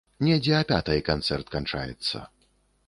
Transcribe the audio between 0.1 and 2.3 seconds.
Недзе а пятай канцэрт канчаецца.